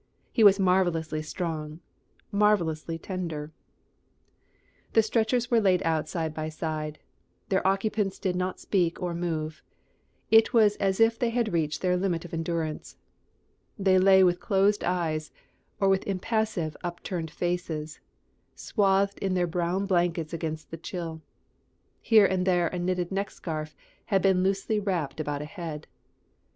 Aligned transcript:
He 0.31 0.43
was 0.43 0.59
marvellously 0.59 1.21
strong, 1.21 1.79
marvellously 2.31 2.97
tender. 2.97 3.51
The 4.93 5.03
stretchers 5.03 5.51
were 5.51 5.59
laid 5.61 5.83
out 5.83 6.09
side 6.09 6.33
by 6.33 6.49
side. 6.49 6.97
Their 7.49 7.67
occupants 7.67 8.17
did 8.17 8.35
not 8.35 8.59
speak 8.59 8.99
or 8.99 9.13
move. 9.13 9.61
It 10.31 10.53
was 10.55 10.75
as 10.77 10.99
if 10.99 11.19
they 11.19 11.29
had 11.29 11.53
reached 11.53 11.83
their 11.83 11.97
limit 11.97 12.25
of 12.25 12.33
endurance. 12.33 12.97
They 13.77 13.99
lay 13.99 14.23
with 14.23 14.39
closed 14.39 14.83
eyes, 14.83 15.31
or 15.79 15.87
with 15.87 16.07
impassive, 16.07 16.75
upturned 16.83 17.29
faces, 17.29 17.99
swathed 18.55 19.19
in 19.19 19.35
their 19.35 19.45
brown 19.45 19.85
blankets 19.85 20.33
against 20.33 20.71
the 20.71 20.77
chill. 20.77 21.21
Here 22.01 22.25
and 22.25 22.47
there 22.47 22.69
a 22.69 22.79
knitted 22.79 23.11
neck 23.11 23.29
scarf 23.29 23.75
had 24.05 24.23
been 24.23 24.41
loosely 24.41 24.79
wrapped 24.79 25.19
about 25.19 25.43
a 25.43 25.45
head. 25.45 25.85